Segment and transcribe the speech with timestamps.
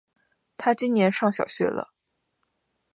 [0.57, 1.93] 他今年上小学了